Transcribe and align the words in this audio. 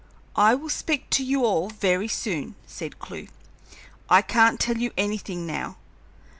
"I 0.35 0.55
will 0.55 0.71
speak 0.71 1.11
to 1.11 1.23
you 1.23 1.45
all 1.45 1.69
very 1.69 2.07
soon," 2.07 2.55
said 2.65 2.97
Clewe. 2.97 3.27
"I 4.09 4.23
can't 4.23 4.59
tell 4.59 4.77
you 4.79 4.89
anything 4.97 5.45
now. 5.45 5.77